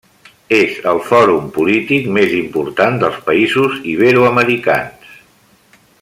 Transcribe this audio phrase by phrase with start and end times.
[0.59, 5.13] És el fòrum polític més important dels països iberoamericans.